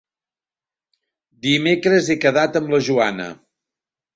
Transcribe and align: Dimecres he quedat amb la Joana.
Dimecres 1.47 2.09
he 2.09 2.17
quedat 2.27 2.59
amb 2.61 2.75
la 2.77 2.81
Joana. 2.89 3.29